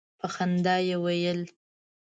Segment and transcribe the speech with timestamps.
[0.19, 1.39] په خندا یې ویل.